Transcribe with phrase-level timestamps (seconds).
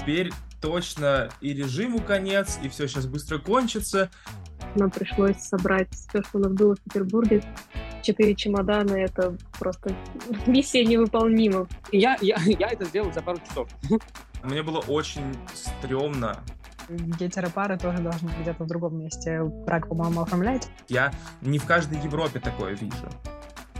[0.00, 4.10] теперь точно и режиму конец, и все сейчас быстро кончится.
[4.74, 7.42] Нам пришлось собрать все, что у нас было в Петербурге.
[8.02, 9.94] Четыре чемодана— это просто
[10.46, 11.66] миссия невыполнима.
[11.92, 13.68] Я, я, я это сделал за пару часов.
[14.42, 16.42] Мне было очень стрёмно.
[16.88, 19.42] Гетеропары тоже должны где-то в другом месте.
[19.42, 20.68] Брак, по-моему, оформляет.
[20.88, 23.08] Я не в каждой Европе такое вижу.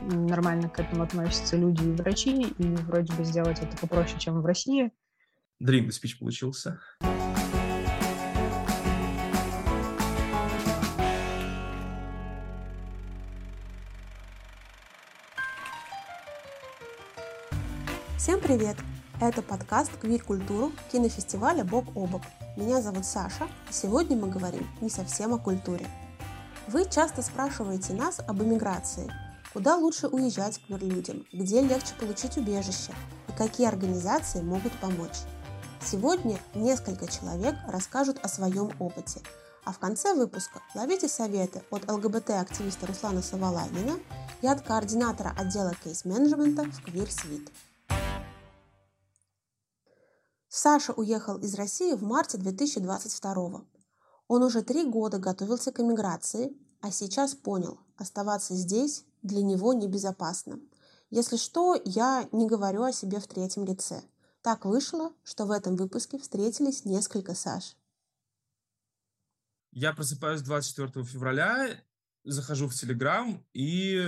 [0.02, 4.46] Нормально к этому относятся люди и врачи, и вроде бы сделать это попроще, чем в
[4.46, 4.92] России.
[5.60, 6.80] Длинный спич получился.
[18.16, 18.76] Всем привет!
[19.20, 22.22] Это подкаст «Квир-культуру» кинофестиваля «Бок о бок».
[22.56, 25.86] Меня зовут Саша, и сегодня мы говорим не совсем о культуре.
[26.68, 29.12] Вы часто спрашиваете нас об эмиграции.
[29.52, 32.94] Куда лучше уезжать к людям, где легче получить убежище
[33.28, 35.18] и какие организации могут помочь.
[35.82, 39.22] Сегодня несколько человек расскажут о своем опыте,
[39.64, 43.98] а в конце выпуска ловите советы от ЛГБТ-активиста Руслана Саваланина
[44.42, 47.50] и от координатора отдела кейс-менеджмента в Квир Свит.
[50.48, 53.64] Саша уехал из России в марте 2022
[54.28, 60.60] Он уже три года готовился к эмиграции, а сейчас понял, оставаться здесь для него небезопасно.
[61.08, 64.02] Если что, я не говорю о себе в третьем лице–
[64.42, 67.76] так вышло, что в этом выпуске встретились несколько Саш.
[69.72, 71.80] Я просыпаюсь 24 февраля,
[72.24, 74.02] захожу в Телеграм и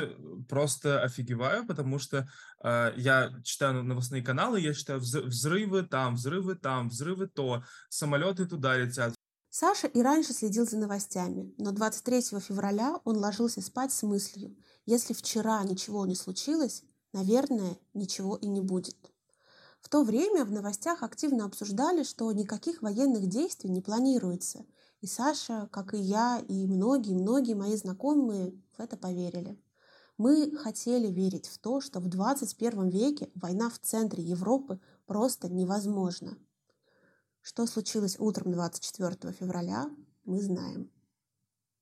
[0.48, 2.28] просто офигеваю, потому что
[2.62, 8.76] э, я читаю новостные каналы, я читаю взрывы там, взрывы там, взрывы то, самолеты туда
[8.76, 9.14] летят.
[9.50, 15.12] Саша и раньше следил за новостями, но 23 февраля он ложился спать с мыслью, если
[15.12, 19.11] вчера ничего не случилось, наверное, ничего и не будет.
[19.82, 24.64] В то время в новостях активно обсуждали, что никаких военных действий не планируется.
[25.00, 29.60] И Саша, как и я, и многие-многие мои знакомые в это поверили.
[30.16, 36.38] Мы хотели верить в то, что в 21 веке война в центре Европы просто невозможна.
[37.40, 39.90] Что случилось утром 24 февраля,
[40.24, 40.92] мы знаем.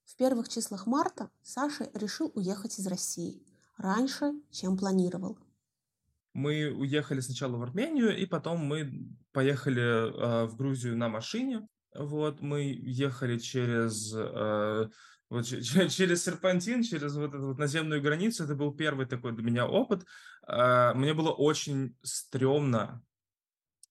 [0.04, 3.46] В первых числах марта Саша решил уехать из России
[3.76, 5.38] раньше, чем планировал–
[6.32, 8.90] мы уехали сначала в Армению, и потом мы
[9.32, 11.66] поехали э, в Грузию на машине.
[11.94, 14.88] Вот, мы ехали через, э,
[15.28, 18.44] вот, через серпантин, через вот эту вот наземную границу.
[18.44, 20.04] Это был первый такой для меня опыт.
[20.46, 23.02] Э, мне было очень стрёмно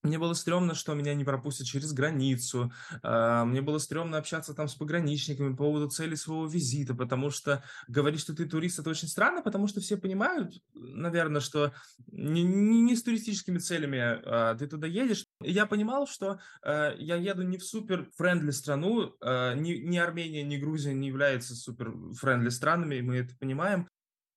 [0.02, 2.72] мне было стрёмно, что меня не пропустят через границу.
[3.02, 7.62] А, мне было стрёмно общаться там с пограничниками по поводу цели своего визита, потому что
[7.86, 11.72] говорить, что ты турист, это очень странно, потому что все понимают, наверное, что
[12.06, 15.26] не, не, не с туристическими целями а, ты туда едешь.
[15.42, 20.94] Я понимал, что а, я еду не в супер-френдли страну, ни, ни Армения, ни Грузия
[20.94, 23.86] не являются супер-френдли странами, и мы это понимаем.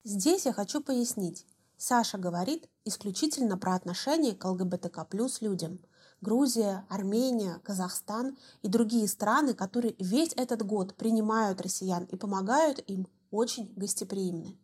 [0.03, 1.46] Здесь я хочу пояснить.
[1.85, 5.81] Саша говорит исключительно про отношения к ЛГБТК плюс людям.
[6.21, 13.09] Грузия, Армения, Казахстан и другие страны, которые весь этот год принимают россиян и помогают им,
[13.31, 14.57] очень гостеприимны.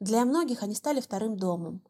[0.00, 1.84] Для многих они стали вторым домом.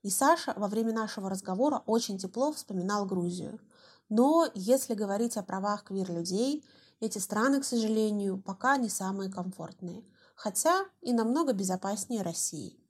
[0.00, 3.60] И Саша во время нашего разговора очень тепло вспоминал Грузию.
[4.08, 6.64] Но если говорить о правах квир-людей,
[7.00, 12.81] эти страны, к сожалению, пока не самые комфортные, хотя и намного безопаснее России.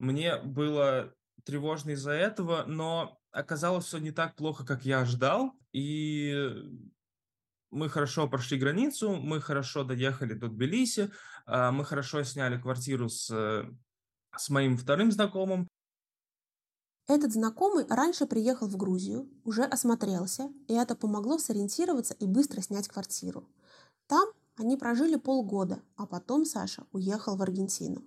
[0.00, 5.52] Мне было тревожно из-за этого, но оказалось все не так плохо, как я ожидал.
[5.72, 6.34] И
[7.70, 11.12] мы хорошо прошли границу, мы хорошо доехали до Тбилиси,
[11.44, 13.28] а, мы хорошо сняли квартиру с,
[14.36, 15.68] с моим вторым знакомым.
[17.06, 22.88] Этот знакомый раньше приехал в Грузию, уже осмотрелся, и это помогло сориентироваться и быстро снять
[22.88, 23.46] квартиру.
[24.06, 28.02] Там они прожили полгода, а потом Саша уехал в Аргентину.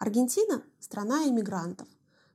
[0.00, 1.86] Аргентина– страна иммигрантов.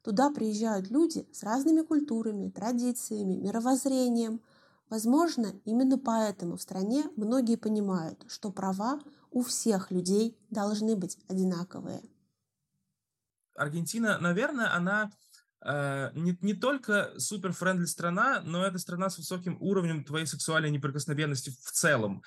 [0.04, 4.40] Туда приезжают люди с разными культурами, традициями, мировоззрением.
[4.88, 9.02] Возможно, именно поэтому в стране многие понимают, что права
[9.32, 12.04] у всех людей должны быть одинаковые.
[13.56, 15.12] Аргентина, наверное, она
[15.66, 21.50] э, не, не только супер-френдли страна, но это страна с высоким уровнем твоей сексуальной неприкосновенности
[21.50, 22.22] в целом.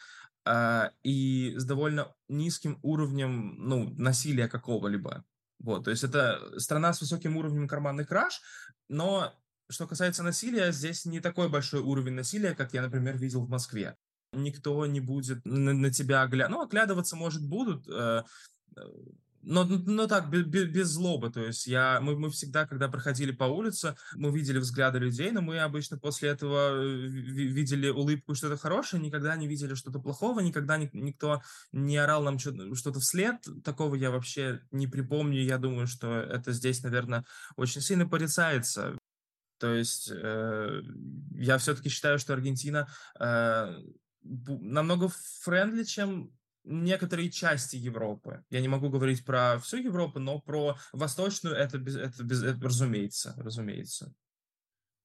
[0.50, 5.22] А, и с довольно низким уровнем ну, насилия какого-либо.
[5.58, 8.40] Вот, то есть это страна с высоким уровнем карманных краж,
[8.88, 9.34] но
[9.68, 13.94] что касается насилия, здесь не такой большой уровень насилия, как я, например, видел в Москве.
[14.32, 16.58] Никто не будет на, на тебя оглядываться.
[16.58, 18.22] Ну, оглядываться, может, будут, э,
[18.74, 18.80] э,
[19.42, 21.30] но, но так, без, без злобы.
[21.30, 25.40] То есть я, мы, мы всегда, когда проходили по улице, мы видели взгляды людей, но
[25.40, 30.76] мы обычно после этого э, видели улыбку что-то хорошее, никогда не видели что-то плохого, никогда
[30.76, 31.42] ни, никто
[31.72, 33.36] не орал нам что-то вслед.
[33.64, 35.42] Такого я вообще не припомню.
[35.42, 37.24] Я думаю, что это здесь, наверное,
[37.56, 38.96] очень сильно порицается.
[39.58, 40.82] То есть э,
[41.34, 42.88] я все-таки считаю, что Аргентина
[43.18, 43.82] э,
[44.22, 45.10] намного
[45.42, 46.32] френдли, чем
[46.68, 48.44] некоторые части Европы.
[48.50, 52.60] Я не могу говорить про всю Европу, но про восточную это, без, это, без, это
[52.60, 54.14] разумеется, разумеется.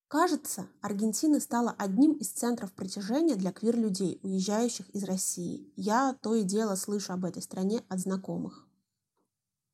[0.07, 5.74] Кажется, Аргентина стала одним из центров притяжения для квир-людей, уезжающих из России.
[5.75, 8.68] Я то и дело слышу об этой стране от знакомых.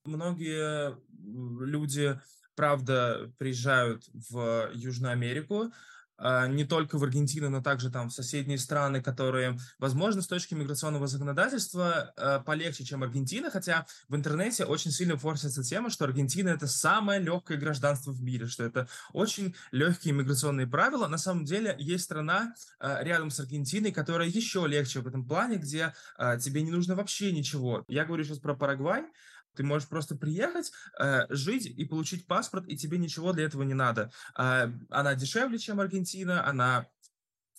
[0.06, 2.18] Многие люди,
[2.56, 5.74] правда, приезжают в Южную Америку,
[6.50, 11.08] не только в Аргентину, но также там в соседние страны, которые, возможно, с точки миграционного
[11.08, 16.68] законодательства а, полегче, чем Аргентина, хотя в интернете очень сильно форсится тема, что Аргентина это
[16.68, 21.08] самое легкое гражданство в мире, что это очень легкие миграционные правила.
[21.08, 25.58] На самом деле есть страна а, рядом с Аргентиной, которая еще легче в этом плане,
[25.58, 25.94] где
[26.40, 27.86] тебе не нужно вообще ничего.
[27.88, 29.06] Я говорю сейчас про Парагвай,
[29.60, 30.72] ты можешь просто приехать,
[31.02, 34.10] э, жить и получить паспорт, и тебе ничего для этого не надо.
[34.38, 36.88] Э, она дешевле, чем Аргентина, она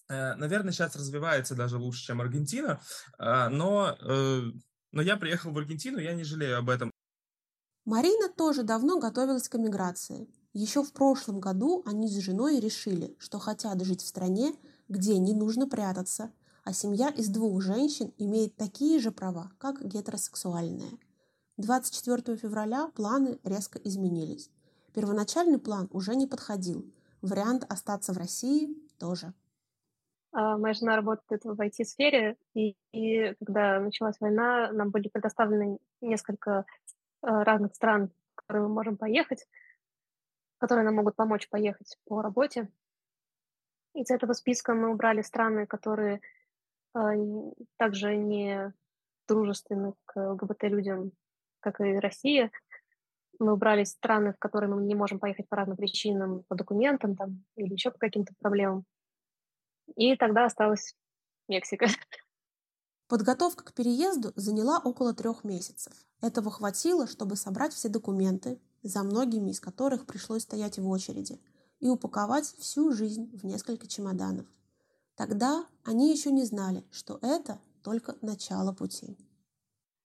[0.09, 2.81] э, наверное, сейчас развивается даже лучше, чем Аргентина,
[3.19, 4.41] э, но, э,
[4.93, 6.91] но я приехал в Аргентину, я не жалею об этом.
[7.85, 10.27] Марина тоже давно готовилась к эмиграции.
[10.55, 14.55] Еще в прошлом году они с женой решили, что хотят жить в стране,
[14.89, 16.33] где не нужно прятаться,
[16.65, 20.93] а семья из двух женщин имеет такие же права, как гетеросексуальная–
[21.61, 24.51] 24 февраля планы резко изменились.
[24.95, 26.85] Первоначальный план уже не подходил.
[27.23, 29.33] Вариант остаться в России тоже.
[30.33, 36.65] А, моя жена работает в IT-сфере, и, и когда началась война, нам были предоставлены несколько
[37.21, 39.47] а, разных стран, в которые мы можем поехать,
[40.59, 42.69] которые нам могут помочь поехать по работе.
[43.95, 46.21] Из этого списка мы убрали страны, которые
[46.95, 46.99] э,
[47.77, 48.73] также не
[49.27, 51.13] дружественны к ЛГБТ-людям
[51.61, 52.51] как и Россия.
[53.39, 57.45] Мы убрали страны, в которые мы не можем поехать по разным причинам, по документам там,
[57.57, 58.85] или еще по каким-то проблемам.
[59.97, 60.95] И тогда осталась
[61.49, 61.87] Мексика.
[63.09, 65.93] Подготовка к переезду заняла около трех месяцев.
[66.21, 71.41] Этого хватило, чтобы собрать все документы, за многими из которых пришлось стоять в очереди,
[71.81, 74.47] и упаковать всю жизнь в несколько чемоданов.
[75.17, 79.17] Тогда они еще не знали, что это только начало пути.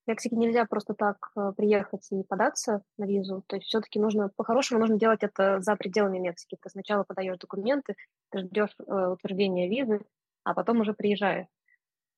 [0.06, 3.42] Мексике нельзя просто так э, приехать и податься на визу.
[3.46, 6.56] То есть все-таки нужно, по-хорошему, нужно делать это за пределами Мексики.
[6.60, 7.96] Ты сначала подаешь документы,
[8.30, 10.00] ты ждешь э, утверждения визы,
[10.44, 11.48] а потом уже приезжаешь.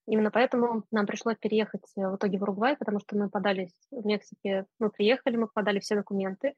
[0.07, 4.05] Именно поэтому нам пришлось переехать э, в итоге в Уругвай, потому что мы подались в
[4.07, 6.55] Мексике, мы приехали, мы подали все документы,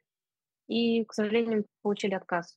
[0.68, 2.56] и, к сожалению, получили отказ.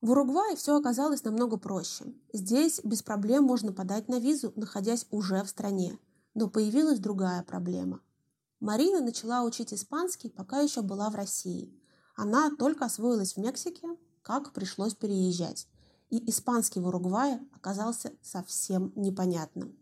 [0.00, 2.04] В Уругвае все оказалось намного проще.
[2.32, 5.98] Здесь без проблем можно подать на визу, находясь уже в стране.
[6.34, 8.00] Но появилась другая проблема.
[8.60, 11.72] Марина начала учить испанский, пока еще была в России.
[12.14, 13.88] Она только освоилась в Мексике,
[14.22, 15.66] как пришлось переезжать.
[16.10, 19.76] И испанский в Уругвае оказался совсем непонятным.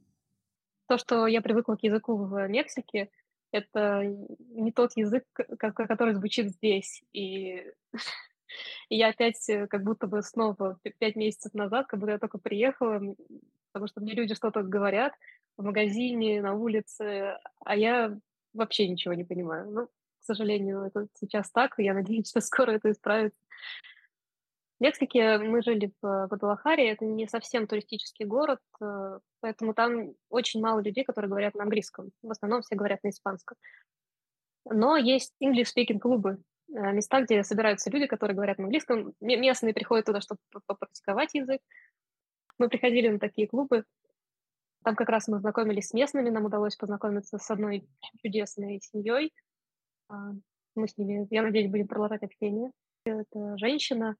[0.86, 3.10] То, что я привыкла к языку в Мексике,
[3.52, 5.24] это не тот язык,
[5.58, 7.02] который звучит здесь.
[7.12, 7.64] И, и
[8.88, 13.14] я опять э, как будто бы снова пять месяцев назад, как будто я только приехала,
[13.72, 15.12] потому что мне люди что-то говорят,
[15.60, 18.16] в магазине, на улице, а я
[18.52, 19.70] вообще ничего не понимаю.
[19.70, 23.38] Ну, к сожалению, это сейчас так, и я надеюсь, что скоро это исправится.
[24.78, 30.80] В мы жили в Гвадалахаре, это не совсем туристический город, э, поэтому там очень мало
[30.80, 32.10] людей, которые говорят на английском.
[32.22, 33.58] В основном все говорят на испанском.
[34.64, 36.38] Но есть English-speaking клубы,
[36.68, 39.12] э, места, где собираются люди, которые говорят на английском.
[39.20, 41.60] Местные приходят туда, чтобы попрактиковать язык.
[42.56, 43.84] Мы приходили на такие клубы,
[44.82, 47.86] там как раз мы знакомились с местными, нам удалось познакомиться с одной
[48.22, 49.32] чудесной семьей.
[50.08, 50.32] А,
[50.74, 52.70] мы с ними, я надеюсь, будем продолжать общение.
[53.04, 54.16] Это женщина,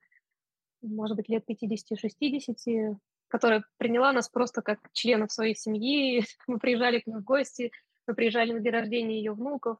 [0.82, 2.96] может быть, лет 50-60,
[3.28, 6.24] которая приняла нас просто как членов своей семьи.
[6.46, 7.70] Мы приезжали к ней в гости,
[8.06, 9.78] мы приезжали на день рождения ее внуков.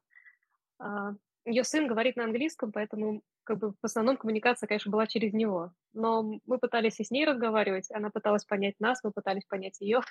[0.79, 1.13] А,
[1.45, 5.73] ее сын говорит на английском, поэтому как бы в основном коммуникация, конечно, была через него.
[5.93, 10.01] Но мы пытались и с ней разговаривать, она пыталась понять нас, мы пытались понять ее.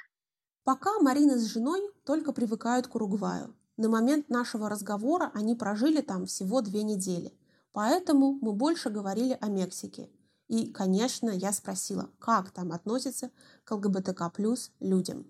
[0.65, 3.55] Пока Марина с женой только привыкают к Уругваю.
[3.77, 7.33] На момент нашего разговора они прожили там всего две недели.
[7.73, 10.11] Поэтому мы больше говорили о Мексике.
[10.49, 13.31] И, конечно, я спросила, как там относятся
[13.65, 15.25] к ЛГБТК плюс людям.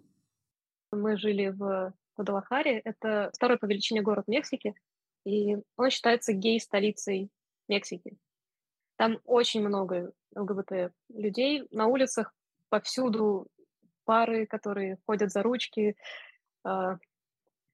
[0.90, 2.78] Мы жили в Гвадалахаре.
[2.80, 4.74] Это второй по величине город Мексики.
[5.24, 7.30] и он считается гей-столицей
[7.68, 8.16] Мексики.
[8.96, 12.34] Там очень много ЛГБТ людей на улицах,
[12.68, 13.46] повсюду
[14.10, 15.96] пары, которые ходят за ручки,
[16.64, 16.98] а,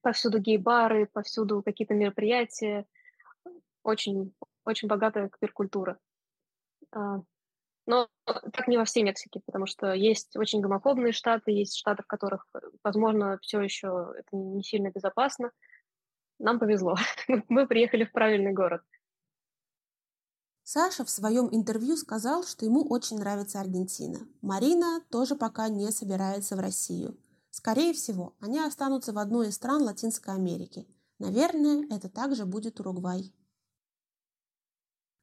[0.01, 2.85] повсюду гей-бары, повсюду какие-то мероприятия.
[3.81, 5.97] Очень, очень богатая квир-культура.
[6.91, 7.21] А,
[7.87, 8.07] но
[8.53, 12.45] так не во всей Мексике, потому что есть очень гомофобные штаты, есть штаты, в которых,
[12.83, 15.49] возможно, все еще это не сильно безопасно.
[16.37, 16.97] Нам повезло.
[17.49, 18.83] Мы приехали в правильный город.
[20.69, 24.27] Саша в своем интервью сказал, что ему очень нравится Аргентина.
[24.41, 27.17] Марина тоже пока не собирается в Россию.
[27.51, 30.85] Скорее всего, они останутся в одной из стран Латинской Америки.
[31.19, 33.33] Наверное, это также будет Уругвай.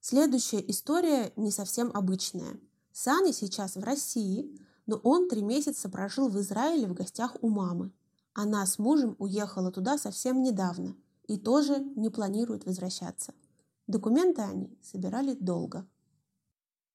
[0.01, 2.59] Следующая история не совсем обычная.
[2.91, 7.93] Саня сейчас в России, но он три месяца прожил в Израиле в гостях у мамы.
[8.33, 10.97] Она с мужем уехала туда совсем недавно
[11.29, 13.35] и тоже не планирует возвращаться.
[13.87, 15.87] Документы они собирали долго.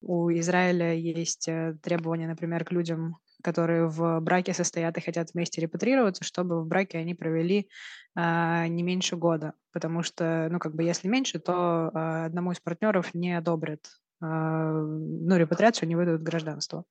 [0.01, 5.61] У Израиля есть э, требования, например, к людям, которые в браке состоят и хотят вместе
[5.61, 7.69] репатрироваться, чтобы в браке они провели
[8.15, 12.59] а, не меньше года, потому что, ну, как бы, если меньше, то а, одному из
[12.59, 13.79] партнеров не одобрят,
[14.21, 16.83] а, ну, репатриацию, не выдадут гражданство.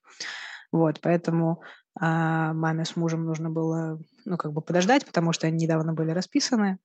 [0.73, 1.63] Вот, поэтому
[1.99, 6.11] а, маме с мужем нужно было, ну, как бы подождать, потому что они недавно были
[6.11, 6.79] расписаны.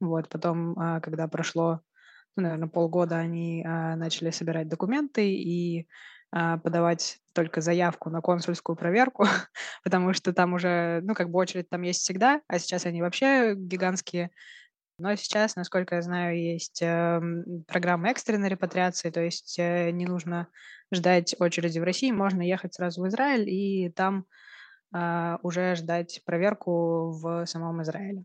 [0.00, 1.80] Вот, потом, а, когда прошло,
[2.36, 5.88] ну, наверное, полгода, они а, начали собирать документы и
[6.30, 9.24] а, подавать только заявку на консульскую проверку,
[9.84, 13.54] потому что там уже, ну, как бы очередь там есть всегда, а сейчас они вообще
[13.54, 14.30] гигантские.
[14.98, 17.20] Но сейчас, насколько я знаю, есть э,
[17.66, 20.48] программа экстренной репатриации, то есть э, не нужно
[20.92, 24.26] ждать очереди в России, можно ехать сразу в Израиль и там
[24.94, 28.24] э, уже ждать проверку в самом Израиле.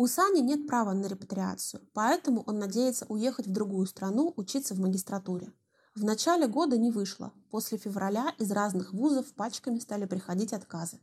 [0.00, 4.78] У Сани нет права на репатриацию, поэтому он надеется уехать в другую страну учиться в
[4.78, 5.52] магистратуре.
[5.96, 7.32] В начале года не вышло.
[7.50, 11.00] После февраля из разных вузов пачками стали приходить отказы.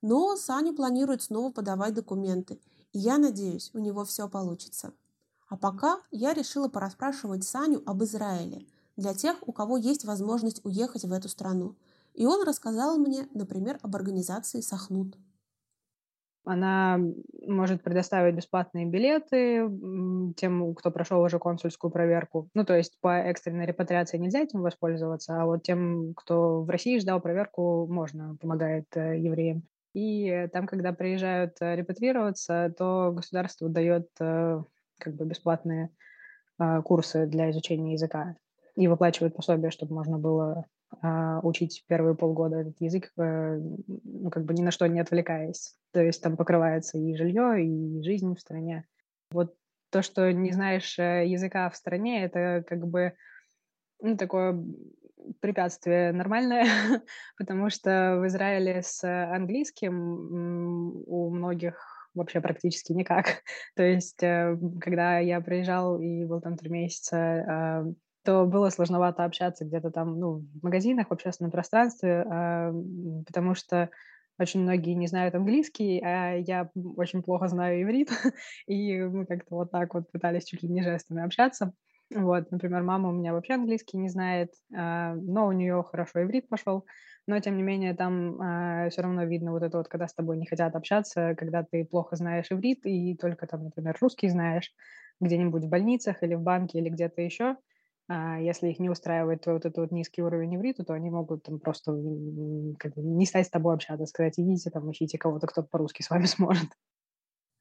[0.00, 2.60] Но Саня планирует снова подавать документы,
[2.92, 4.92] и я надеюсь, у него все получится.
[5.48, 11.04] А пока я решила порасспрашивать Саню об Израиле для тех, у кого есть возможность уехать
[11.04, 11.76] в эту страну.
[12.12, 15.16] И он рассказал мне, например, об организации «Сахнут».
[16.44, 16.98] Она
[17.46, 19.68] может предоставить бесплатные билеты
[20.36, 22.48] тем, кто прошел уже консульскую проверку.
[22.54, 26.98] Ну, то есть по экстренной репатриации нельзя этим воспользоваться, а вот тем, кто в России
[26.98, 29.62] ждал проверку, можно, помогает э, евреям.
[29.94, 34.62] И там, когда приезжают э, репатрироваться, то государство дает э,
[34.98, 35.90] как бы бесплатные
[36.84, 38.36] курсы для изучения языка
[38.76, 40.66] и выплачивает пособие, чтобы можно было
[41.42, 45.74] учить первые полгода этот язык, э, ну, как бы ни на что не отвлекаясь.
[45.92, 48.84] То есть там покрывается и жилье, и жизнь в стране.
[49.30, 49.54] Вот
[49.90, 53.14] то, что не знаешь э, языка в стране, это как бы
[54.00, 54.62] ну, такое
[55.40, 56.66] препятствие нормальное,
[57.38, 63.42] потому что в Израиле с английским у многих вообще практически никак.
[63.76, 67.84] То есть, э, когда я приезжал и был там три месяца, а,
[68.24, 72.72] то было сложновато общаться где-то там, ну, в магазинах, в общественном пространстве, э,
[73.26, 73.90] потому что
[74.38, 78.10] очень многие не знают английский, а я очень плохо знаю иврит,
[78.66, 81.72] и мы как-то вот так вот пытались чуть ли не жестами общаться.
[82.14, 86.48] Вот, например, мама у меня вообще английский не знает, э, но у нее хорошо иврит
[86.48, 86.84] пошел,
[87.26, 90.36] но тем не менее там э, все равно видно вот это вот, когда с тобой
[90.36, 94.72] не хотят общаться, когда ты плохо знаешь иврит и только там, например, русский знаешь
[95.20, 97.56] где-нибудь в больницах или в банке или где-то еще, а
[98.08, 101.92] если их не устраивает вот этот вот низкий уровень иврита, то они могут там просто
[102.78, 106.10] как бы, не стать с тобой общаться, сказать, идите там, ищите кого-то, кто по-русски с
[106.10, 106.68] вами сможет.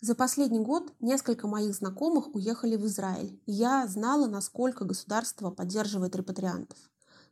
[0.01, 6.15] За последний год несколько моих знакомых уехали в Израиль, и я знала, насколько государство поддерживает
[6.15, 6.77] репатриантов.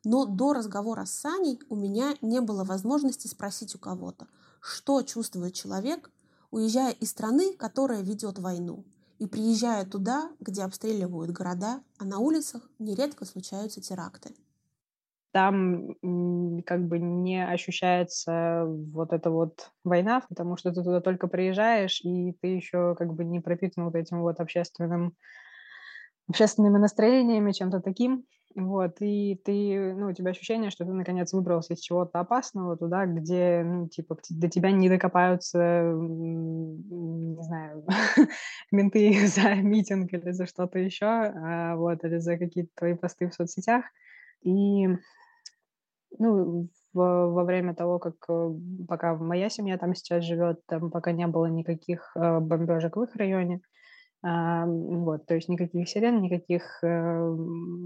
[0.06, 4.28] Но до разговора с Саней у меня не было возможности спросить у кого-то,
[4.62, 6.12] что чувствует человек,
[6.52, 8.86] уезжая из страны, которая ведет войну–
[9.20, 14.34] и приезжая туда, где обстреливают города, а на улицах нередко случаются теракты.
[15.32, 15.90] Там
[16.66, 22.34] как бы не ощущается вот эта вот война, потому что ты туда только приезжаешь, и
[22.42, 25.14] ты еще как бы не пропитан вот этим вот общественным,
[26.28, 28.26] общественными настроениями, чем-то таким.
[28.56, 33.06] Вот, и ты, ну, у тебя ощущение, что ты, наконец, выбрался из чего-то опасного туда,
[33.06, 37.86] где, ну, типа, до тебя не докопаются, не знаю,
[38.72, 43.36] менты за митинг или за что-то еще, а, вот, или за какие-то твои посты в
[43.36, 43.86] соцсетях.
[44.42, 44.88] И,
[46.18, 48.50] ну, во время того, как э,
[48.88, 53.16] пока моя семья там сейчас живет, там пока не было никаких э, бомбежек в их
[53.16, 53.62] районе,
[54.22, 57.38] вот, то есть никаких сирен, никаких э,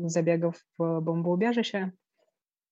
[0.05, 1.93] забегов в бомбоубежище.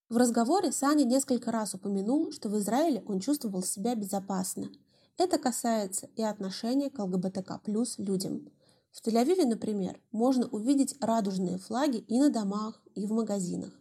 [0.09, 4.69] В разговоре Саня несколько раз упомянул, что в Израиле он чувствовал себя безопасно.
[5.17, 8.49] Это касается и отношения к ЛГБТК плюс людям.
[8.91, 13.71] В Тель-Авиве, например, можно увидеть радужные флаги и на домах, и в магазинах.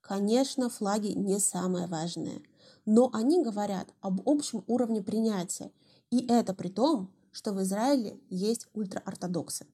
[0.00, 2.40] Конечно, флаги не самое важное,
[2.86, 5.70] но они говорят об общем уровне принятия,
[6.10, 9.66] и это при том, что в Израиле есть ультраортодоксы.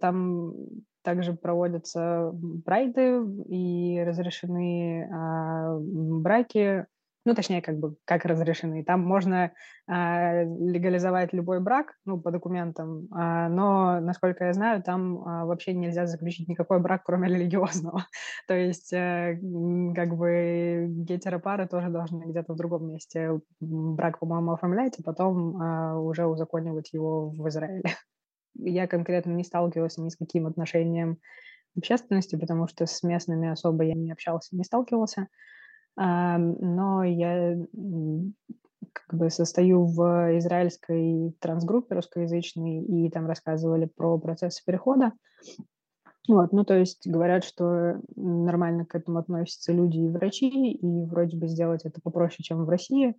[0.00, 0.54] Там
[1.02, 2.32] также проводятся
[2.64, 6.86] прайды и разрешены э, браки
[7.24, 8.84] ну, точнее, как бы, как разрешены.
[8.84, 9.52] Там можно
[9.86, 15.74] э, легализовать любой брак, ну, по документам, э, но, насколько я знаю, там э, вообще
[15.74, 18.06] нельзя заключить никакой брак, кроме религиозного.
[18.46, 19.38] То есть, э,
[19.94, 25.96] как бы, гетеропары тоже должны где-то в другом месте брак, по-моему, оформлять, а потом э,
[25.96, 27.82] уже узаконивать его в Израиле.
[28.54, 31.18] Я конкретно не сталкивалась ни с каким отношением
[31.76, 35.28] общественности, потому что с местными особо я не общался, не сталкивался
[35.98, 37.58] но я
[38.92, 45.12] как бы состою в израильской трансгруппе русскоязычной, и там рассказывали про процесс перехода.
[46.28, 51.36] Вот, ну, то есть говорят, что нормально к этому относятся люди и врачи, и вроде
[51.36, 53.16] бы сделать это попроще, чем в России.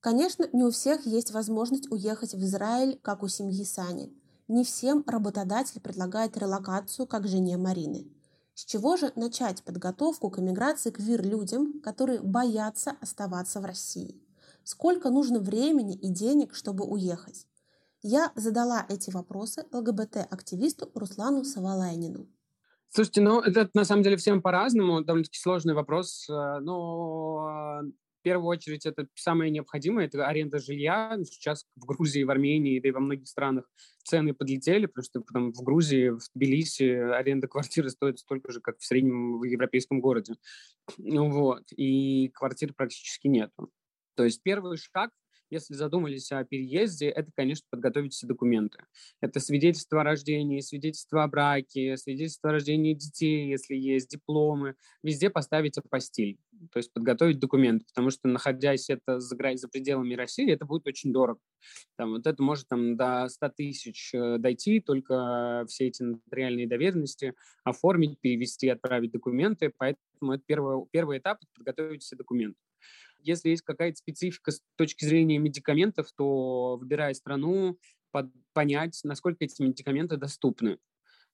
[0.00, 4.12] Конечно, не у всех есть возможность уехать в Израиль, как у семьи Сани.
[4.48, 8.06] Не всем работодатель предлагает релокацию, как жене Марины–
[8.60, 14.22] с чего же начать подготовку к эмиграции квир-людям, которые боятся оставаться в России?
[14.64, 17.46] Сколько нужно времени и денег, чтобы уехать?
[18.02, 22.26] Я задала эти вопросы ЛГБТ-активисту Руслану Савалайнину.
[22.90, 27.80] Слушайте, ну это на самом деле всем по-разному, довольно-таки сложный вопрос, э, но
[28.20, 31.18] в первую очередь это самое необходимое, это аренда жилья.
[31.24, 33.64] Сейчас в Грузии, в Армении, да и во многих странах
[34.04, 36.84] цены подлетели, потому что потом в Грузии, в Тбилиси
[37.14, 40.34] аренда квартиры стоит столько же, как в среднем в европейском городе.
[40.98, 43.70] Ну вот, и квартир практически нету.
[44.16, 45.10] То есть первый шаг
[45.50, 48.84] если задумались о переезде, это, конечно, подготовить все документы.
[49.20, 54.76] Это свидетельство о рождении, свидетельство о браке, свидетельство о рождении детей, если есть дипломы.
[55.02, 56.38] Везде поставить апостиль,
[56.72, 61.12] то есть подготовить документы, потому что, находясь это за, за пределами России, это будет очень
[61.12, 61.40] дорого.
[61.96, 67.34] Там, вот это может там, до 100 тысяч э, дойти, только все эти нотариальные доверенности
[67.64, 69.72] оформить, перевести, отправить документы.
[69.76, 72.58] Поэтому это первый, первый этап– подготовить все документы.
[73.18, 77.78] Если есть какая-то специфика с точки зрения медикаментов, то, выбирая страну,
[78.12, 80.78] под, понять, насколько эти медикаменты доступны,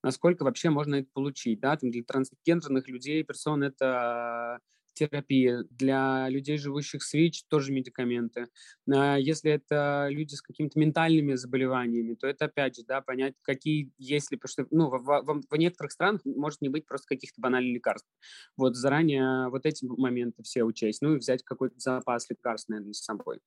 [0.03, 1.61] насколько вообще можно это получить.
[1.61, 1.77] Да?
[1.77, 4.61] Там для трансгендерных людей, персон это
[4.97, 5.65] терапия.
[5.71, 8.49] Для людей, живущих с ВИЧ, тоже медикаменты.
[8.91, 13.93] А если это люди с какими-то ментальными заболеваниями, то это, опять же, да, понять, какие,
[13.99, 17.75] если, потому что, ну, в, в, в некоторых странах может не быть просто каких-то банальных
[17.75, 18.09] лекарств.
[18.57, 21.03] Вот заранее вот эти моменты все учесть.
[21.03, 23.39] Ну и взять какой-то запас лекарств, наверное, с собой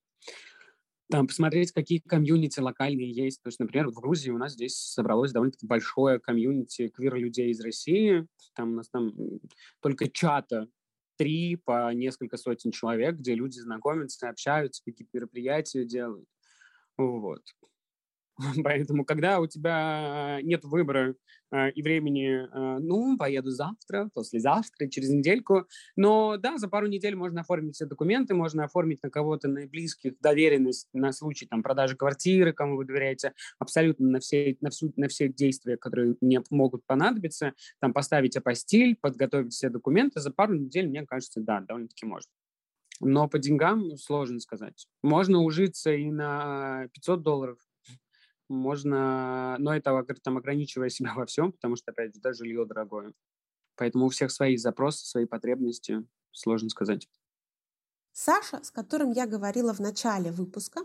[1.10, 3.42] там, посмотреть, какие комьюнити локальные есть.
[3.42, 8.26] То есть, например, в Грузии у нас здесь собралось довольно-таки большое комьюнити квир-людей из России.
[8.54, 9.12] Там у нас там
[9.80, 10.68] только чата
[11.20, 16.26] три по несколько сотен человек, где люди знакомятся, общаются, какие-то мероприятия делают.
[16.96, 17.42] Вот.
[18.64, 21.14] Поэтому, когда у тебя нет выбора
[21.52, 27.16] э, и времени, э, ну, поеду завтра, послезавтра, через недельку, но да, за пару недель
[27.16, 32.52] можно оформить все документы, можно оформить на кого-то наиблизких доверенность на случай там, продажи квартиры,
[32.52, 37.54] кому вы доверяете, абсолютно на все, на, всю, на все действия, которые мне могут понадобиться,
[37.80, 42.30] там поставить апостиль, подготовить все документы, за пару недель, мне кажется, да, довольно-таки можно.
[43.00, 44.86] Но по деньгам сложно сказать.
[45.02, 47.58] Можно ужиться и на 500 долларов,
[48.50, 53.12] можно, но это там ограничивая себя во всем, потому что, опять же, да, жилье дорогое.
[53.76, 57.08] Поэтому у всех свои запросы, свои потребности, сложно сказать.
[58.12, 60.80] Саша, с которым я говорила в начале выпуска,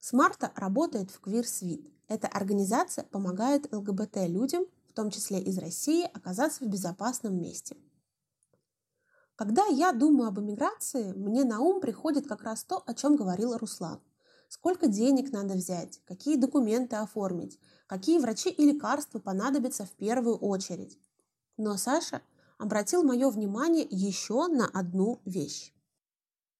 [0.00, 1.88] с марта работает в Queer Suite.
[2.08, 7.76] Эта организация помогает ЛГБТ-людям, в том числе из России, оказаться в безопасном месте.
[9.36, 13.56] Когда я думаю об эмиграции, мне на ум приходит как раз то, о чем говорил
[13.56, 14.00] Руслан–
[14.52, 20.98] сколько денег надо взять, какие документы оформить, какие врачи и лекарства понадобятся в первую очередь.
[21.56, 22.20] Но Саша
[22.58, 25.72] обратил мое внимание еще на одну вещь.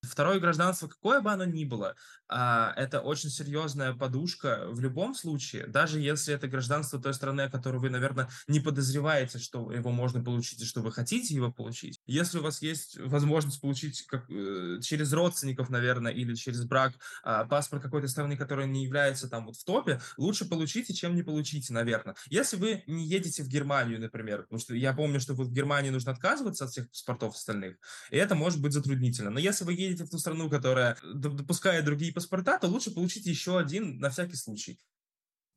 [0.02, 1.94] Второе гражданство, какое бы оно ни было,
[2.28, 7.50] а, это очень серьезная подушка в любом случае, даже если это гражданство той страны, о
[7.50, 12.00] которой вы, наверное, не подозреваете, что его можно получить и что вы хотите его получить.
[12.06, 17.44] Если у вас есть возможность получить как, э, через родственников, наверное, или через брак а,
[17.44, 21.72] паспорт какой-то страны, которая не является там вот в топе, лучше получите, чем не получите,
[21.72, 22.16] наверное.
[22.28, 25.90] Если вы не едете в Германию, например, потому что я помню, что вот в Германии
[25.90, 27.76] нужно отказываться от всех паспортов остальных,
[28.10, 29.30] и это может быть затруднительно.
[29.30, 33.58] Но если вы едете в ту страну, которая допускает другие паспорта, то лучше получить еще
[33.58, 34.80] один на всякий случай.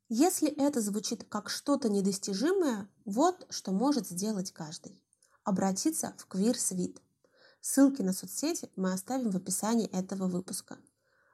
[0.10, 5.02] Если это звучит как что-то недостижимое, вот что может сделать каждый.
[5.44, 7.00] Обратиться в QueerSuite.
[7.60, 10.78] Ссылки на соцсети мы оставим в описании этого выпуска.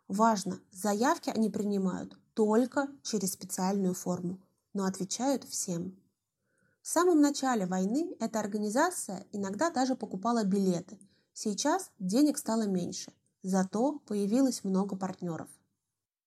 [0.08, 4.42] Важно, заявки они принимают только через специальную форму,
[4.74, 5.98] но отвечают всем.
[6.82, 10.98] В самом начале войны эта организация иногда даже покупала билеты.
[11.34, 13.12] Сейчас денег стало меньше,
[13.44, 15.50] зато появилось много партнеров.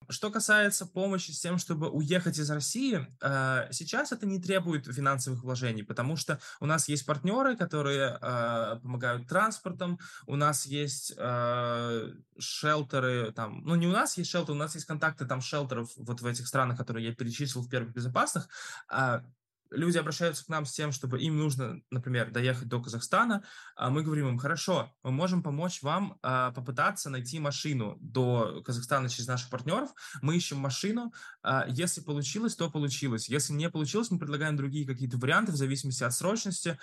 [0.09, 5.43] Что касается помощи с тем, чтобы уехать из России, э, сейчас это не требует финансовых
[5.43, 12.13] вложений, потому что у нас есть партнеры, которые э, помогают транспортом, у нас есть э,
[12.39, 16.21] шелтеры, там, ну не у нас есть шелтеры, у нас есть контакты там шелтеров вот
[16.21, 18.49] в этих странах, которые я перечислил в первых безопасных,
[18.89, 19.25] а
[19.71, 23.45] люди обращаются к нам с тем, чтобы им нужно, например, доехать до Казахстана,
[23.77, 29.09] а мы говорим им, хорошо, мы можем помочь вам а, попытаться найти машину до Казахстана
[29.09, 29.91] через наших партнеров,
[30.23, 35.19] мы ищем машину, а, если получилось, то получилось, если не получилось, мы предлагаем другие какие-то
[35.19, 36.79] варианты в зависимости от срочности,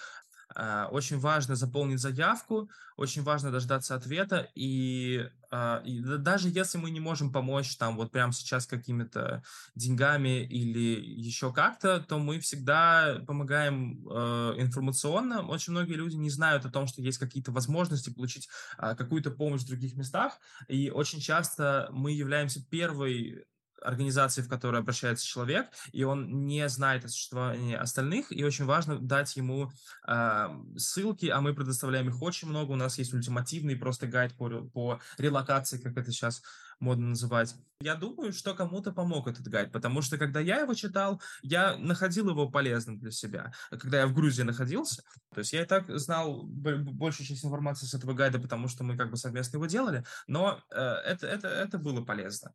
[0.91, 6.99] очень важно заполнить заявку, очень важно дождаться ответа, и, а, и даже если мы не
[6.99, 9.43] можем помочь там вот прямо сейчас какими-то
[9.75, 15.47] деньгами или еще как-то, то мы всегда помогаем э, информационно.
[15.47, 19.61] Очень многие люди не знают о том, что есть какие-то возможности получить э, какую-то помощь
[19.61, 20.37] в других местах,
[20.67, 23.45] и очень часто мы являемся первой
[23.81, 28.99] организации, в которую обращается человек, и он не знает о существовании остальных, и очень важно
[28.99, 29.71] дать ему
[30.07, 32.71] э, ссылки, а мы предоставляем их очень много.
[32.71, 36.41] У нас есть ультимативный просто гайд по, по релокации, как это сейчас
[36.81, 37.55] модно называть.
[37.79, 42.29] Я думаю, что кому-то помог этот гайд, потому что когда я его читал, я находил
[42.29, 43.53] его полезным для себя.
[43.69, 47.93] Когда я в Грузии находился, то есть я и так знал большую часть информации с
[47.93, 51.77] этого гайда, потому что мы как бы совместно его делали, но э, это, это, это
[51.77, 52.53] было полезно.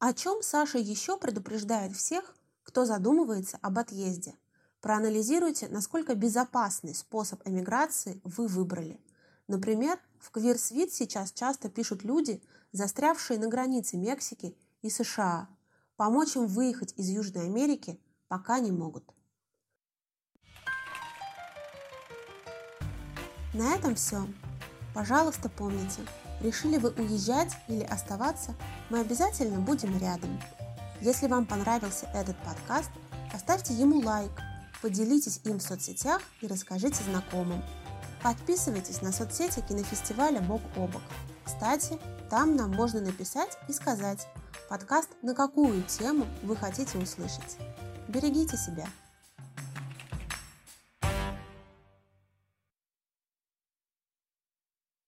[0.00, 4.34] О чем Саша еще предупреждает всех, кто задумывается об отъезде.
[4.80, 8.98] Проанализируйте, насколько безопасный способ эмиграции вы выбрали.
[9.46, 15.50] Например, в Квирсвит сейчас часто пишут люди, застрявшие на границе Мексики и США.
[15.96, 19.04] Помочь им выехать из Южной Америки пока не могут.
[23.52, 24.26] На этом все.
[24.94, 26.00] Пожалуйста, помните–
[26.40, 28.54] Решили вы уезжать или оставаться,
[28.88, 30.40] мы обязательно будем рядом.
[31.00, 32.90] Если вам понравился этот подкаст,
[33.30, 34.30] поставьте ему лайк,
[34.80, 37.62] поделитесь им в соцсетях и расскажите знакомым.
[38.22, 41.02] Подписывайтесь на соцсети кинофестиваля «Бок о бок».
[41.44, 41.98] Кстати,
[42.30, 44.26] там нам можно написать и сказать,
[44.68, 47.56] подкаст на какую тему вы хотите услышать.
[48.08, 48.86] Берегите себя!